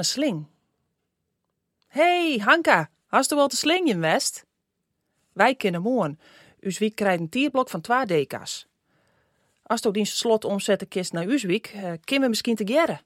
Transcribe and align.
een 0.00 0.06
sling. 0.06 0.46
hey, 1.86 2.40
Hanka, 2.44 2.90
hast 3.06 3.32
u 3.32 3.36
wel 3.36 3.48
de 3.48 3.56
sling 3.56 3.88
in 3.88 4.00
West? 4.00 4.46
Wij 5.32 5.54
kennen 5.54 5.82
moorn. 5.82 6.18
Uw 6.60 6.88
krijgt 6.94 7.20
een 7.20 7.28
tierblok 7.28 7.70
van 7.70 7.80
twee 7.80 8.06
deka's. 8.06 8.66
Als 9.62 9.84
u 9.84 9.90
die 9.90 10.04
slot 10.04 10.44
omzetten 10.44 10.88
kist 10.88 11.12
naar 11.12 11.26
Uzwiek, 11.26 11.72
uh, 11.74 11.82
kunnen 11.82 12.22
we 12.22 12.28
misschien 12.28 12.56
te 12.56 12.66
gerren. 12.66 13.00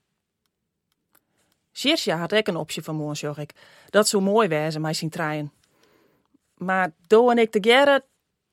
Sjersja 1.85 2.17
had 2.17 2.33
ik 2.33 2.49
een 2.49 2.57
optie 2.57 2.83
van 2.83 2.97
morgen, 2.97 3.17
zag 3.17 3.39
ik. 3.39 3.51
Dat 3.91 4.09
zou 4.09 4.23
mooi 4.23 4.49
wezen, 4.49 4.81
mij 4.81 4.95
zien 4.95 5.11
treien. 5.11 5.53
Maar 6.55 6.93
Do 7.07 7.31
en 7.31 7.39
ik 7.39 7.51
te 7.51 7.59
gerren, 7.61 8.03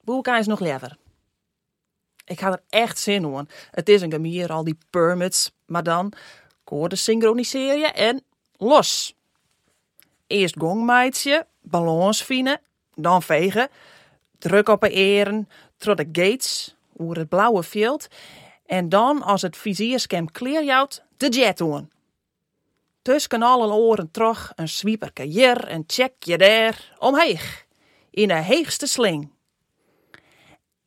hoe 0.04 0.22
kan 0.22 0.44
nog 0.46 0.60
liever. 0.60 0.98
Ik 2.26 2.40
had 2.40 2.54
er 2.54 2.62
echt 2.70 3.00
zin 3.00 3.24
in. 3.24 3.50
Het 3.72 3.90
is 3.90 4.02
een 4.02 4.12
gemier, 4.12 4.52
al 4.52 4.64
die 4.64 4.78
permits, 4.90 5.52
maar 5.66 5.84
dan 5.84 6.14
koorden 6.64 6.98
synchroniseren 6.98 7.94
en 7.94 8.24
los. 8.58 9.16
Eerst 10.27 10.55
gongmeidje, 10.58 11.48
ballons 11.62 12.27
dan 12.96 13.24
vegen, 13.24 13.70
druk 14.38 14.70
op 14.70 14.82
de 14.82 14.90
eren, 14.90 15.50
tot 15.77 15.98
de 15.98 16.10
gates, 16.12 16.76
over 16.98 17.18
het 17.18 17.30
blauwe 17.30 17.63
veld, 17.63 18.08
en 18.66 18.90
dan 18.90 19.22
als 19.22 19.41
het 19.41 19.58
vizierscam 19.58 20.32
kleerjouwt, 20.32 21.04
de 21.18 21.30
jet 21.30 21.58
doen. 21.58 21.91
Tussen 23.02 23.41
alle 23.41 23.73
oren 23.73 24.12
terug 24.12 24.52
een 24.55 24.70
zwieperke 24.70 25.23
hier 25.23 25.68
en 25.68 25.84
check 25.88 26.23
je 26.23 26.38
daar 26.38 26.96
omheeg, 27.00 27.66
in 28.10 28.27
de 28.27 28.34
heegste 28.34 28.88
sling. 28.88 29.32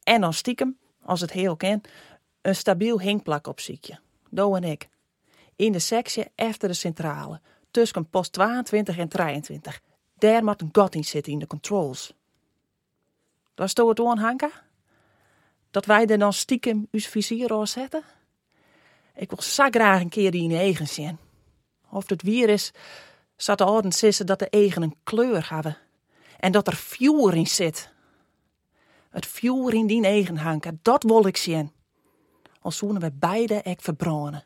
En 0.02 0.20
dan 0.20 0.32
stiekem, 0.32 0.78
als 1.02 1.20
het 1.20 1.32
heel 1.32 1.56
ken, 1.56 1.80
een 2.42 2.56
stabiel 2.56 3.00
hinkplak 3.00 3.46
op 3.46 3.60
ziekje. 3.60 3.98
Do 4.30 4.54
en 4.54 4.64
ik 4.64 4.88
in 5.56 5.72
de 5.72 5.78
sectie 5.78 6.24
efter 6.34 6.68
de 6.68 6.74
centrale, 6.74 7.40
tussen 7.70 8.08
post 8.08 8.32
22 8.32 8.98
en 8.98 9.08
23. 9.08 9.80
Daar 10.18 10.44
moet 10.44 10.60
een 10.60 10.68
gat 10.72 10.94
in 10.94 11.04
zitten 11.04 11.32
in 11.32 11.38
de 11.38 11.46
controls. 11.46 12.14
Dat 13.54 13.66
is 13.66 13.76
het 13.76 14.00
aan, 14.00 14.18
Hanka? 14.18 14.50
Dat 15.70 15.86
wij 15.86 16.06
er 16.06 16.18
dan 16.18 16.32
stiekem 16.32 16.88
uw 16.90 17.00
vizier 17.00 17.66
zetten? 17.66 18.02
Ik 19.14 19.30
wil 19.30 19.42
zo 19.42 19.66
graag 19.70 20.00
een 20.00 20.08
keer 20.08 20.30
die 20.30 20.50
in 20.50 20.56
eigen 20.56 20.88
zien 20.88 21.18
of 21.94 22.08
het 22.08 22.22
wier 22.22 22.48
is, 22.48 22.72
zat 23.36 23.58
de 23.58 23.64
oudend 23.64 23.94
sissen 23.94 24.26
dat 24.26 24.38
de 24.38 24.48
egen 24.48 24.82
een 24.82 24.96
kleur 25.04 25.46
hebben. 25.48 25.76
En 26.38 26.52
dat 26.52 26.66
er 26.66 26.76
vuur 26.76 27.34
in 27.34 27.46
zit. 27.46 27.92
Het 29.10 29.26
vuur 29.26 29.74
in 29.74 29.86
die 29.86 30.04
eigen 30.04 30.36
hanken, 30.36 30.78
dat 30.82 31.02
wil 31.02 31.26
ik 31.26 31.36
zien. 31.36 31.72
Als 32.60 32.76
zoenen 32.76 33.00
we 33.00 33.12
beide 33.12 33.62
ek 33.62 33.80
verbranden. 33.80 34.44